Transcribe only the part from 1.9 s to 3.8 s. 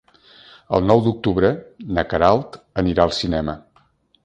na Queralt anirà al cinema.